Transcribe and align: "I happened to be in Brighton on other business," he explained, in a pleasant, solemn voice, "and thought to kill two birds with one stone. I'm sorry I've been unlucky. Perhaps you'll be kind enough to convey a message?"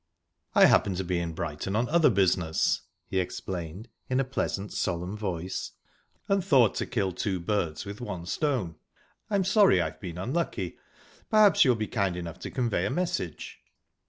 "I 0.55 0.65
happened 0.65 0.97
to 0.97 1.03
be 1.03 1.19
in 1.19 1.33
Brighton 1.33 1.75
on 1.75 1.87
other 1.87 2.09
business," 2.09 2.81
he 3.05 3.19
explained, 3.19 3.87
in 4.09 4.19
a 4.19 4.23
pleasant, 4.23 4.73
solemn 4.73 5.15
voice, 5.15 5.73
"and 6.27 6.43
thought 6.43 6.73
to 6.77 6.87
kill 6.87 7.11
two 7.11 7.39
birds 7.39 7.85
with 7.85 8.01
one 8.01 8.25
stone. 8.25 8.77
I'm 9.29 9.43
sorry 9.43 9.79
I've 9.79 9.99
been 9.99 10.17
unlucky. 10.17 10.79
Perhaps 11.29 11.63
you'll 11.63 11.75
be 11.75 11.85
kind 11.85 12.17
enough 12.17 12.39
to 12.39 12.49
convey 12.49 12.87
a 12.87 12.89
message?" 12.89 13.59